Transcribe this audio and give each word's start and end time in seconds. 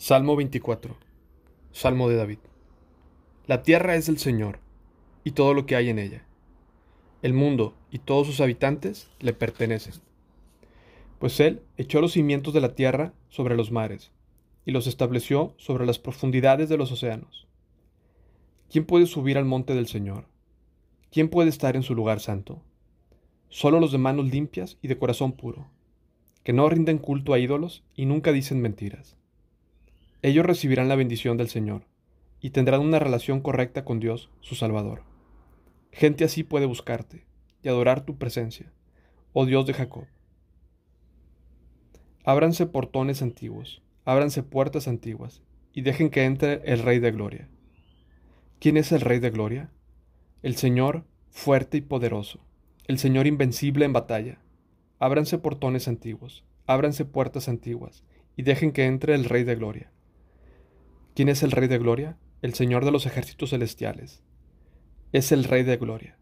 Salmo 0.00 0.36
24. 0.36 0.96
Salmo 1.72 2.08
de 2.08 2.14
David. 2.14 2.38
La 3.48 3.64
tierra 3.64 3.96
es 3.96 4.06
del 4.06 4.18
Señor, 4.18 4.60
y 5.24 5.32
todo 5.32 5.54
lo 5.54 5.66
que 5.66 5.74
hay 5.74 5.88
en 5.88 5.98
ella. 5.98 6.24
El 7.20 7.32
mundo 7.32 7.74
y 7.90 7.98
todos 7.98 8.28
sus 8.28 8.40
habitantes 8.40 9.10
le 9.18 9.32
pertenecen. 9.32 9.94
Pues 11.18 11.40
Él 11.40 11.62
echó 11.76 12.00
los 12.00 12.12
cimientos 12.12 12.54
de 12.54 12.60
la 12.60 12.76
tierra 12.76 13.12
sobre 13.28 13.56
los 13.56 13.72
mares, 13.72 14.12
y 14.64 14.70
los 14.70 14.86
estableció 14.86 15.52
sobre 15.56 15.84
las 15.84 15.98
profundidades 15.98 16.68
de 16.68 16.76
los 16.76 16.92
océanos. 16.92 17.48
¿Quién 18.70 18.84
puede 18.84 19.06
subir 19.06 19.36
al 19.36 19.46
monte 19.46 19.74
del 19.74 19.88
Señor? 19.88 20.26
¿Quién 21.10 21.28
puede 21.28 21.48
estar 21.48 21.74
en 21.74 21.82
su 21.82 21.96
lugar 21.96 22.20
santo? 22.20 22.62
Solo 23.48 23.80
los 23.80 23.90
de 23.90 23.98
manos 23.98 24.30
limpias 24.30 24.78
y 24.80 24.86
de 24.86 24.96
corazón 24.96 25.32
puro, 25.32 25.66
que 26.44 26.52
no 26.52 26.68
rinden 26.68 26.98
culto 26.98 27.32
a 27.34 27.40
ídolos 27.40 27.82
y 27.96 28.06
nunca 28.06 28.30
dicen 28.30 28.62
mentiras 28.62 29.17
ellos 30.22 30.44
recibirán 30.44 30.88
la 30.88 30.96
bendición 30.96 31.36
del 31.36 31.48
Señor 31.48 31.86
y 32.40 32.50
tendrán 32.50 32.80
una 32.80 32.98
relación 32.98 33.40
correcta 33.40 33.84
con 33.84 34.00
Dios, 34.00 34.30
su 34.40 34.54
Salvador. 34.54 35.02
Gente 35.92 36.24
así 36.24 36.42
puede 36.42 36.66
buscarte 36.66 37.26
y 37.62 37.68
adorar 37.68 38.04
tu 38.04 38.18
presencia, 38.18 38.72
oh 39.32 39.46
Dios 39.46 39.66
de 39.66 39.74
Jacob. 39.74 40.06
Ábranse 42.24 42.66
portones 42.66 43.22
antiguos, 43.22 43.82
ábranse 44.04 44.42
puertas 44.42 44.88
antiguas, 44.88 45.42
y 45.72 45.82
dejen 45.82 46.10
que 46.10 46.24
entre 46.24 46.62
el 46.64 46.80
Rey 46.80 46.98
de 46.98 47.12
Gloria. 47.12 47.48
¿Quién 48.58 48.76
es 48.76 48.90
el 48.90 49.00
Rey 49.00 49.20
de 49.20 49.30
Gloria? 49.30 49.70
El 50.42 50.56
Señor 50.56 51.04
fuerte 51.30 51.76
y 51.76 51.80
poderoso, 51.80 52.40
el 52.86 52.98
Señor 52.98 53.26
invencible 53.26 53.84
en 53.84 53.92
batalla. 53.92 54.40
Ábranse 54.98 55.38
portones 55.38 55.86
antiguos, 55.86 56.44
ábranse 56.66 57.04
puertas 57.04 57.48
antiguas, 57.48 58.02
y 58.36 58.42
dejen 58.42 58.72
que 58.72 58.86
entre 58.86 59.14
el 59.14 59.24
Rey 59.24 59.44
de 59.44 59.54
Gloria. 59.54 59.92
¿Quién 61.18 61.30
es 61.30 61.42
el 61.42 61.50
Rey 61.50 61.66
de 61.66 61.78
Gloria? 61.78 62.16
El 62.42 62.54
Señor 62.54 62.84
de 62.84 62.92
los 62.92 63.04
ejércitos 63.04 63.50
celestiales. 63.50 64.22
Es 65.10 65.32
el 65.32 65.42
Rey 65.42 65.64
de 65.64 65.76
Gloria. 65.76 66.16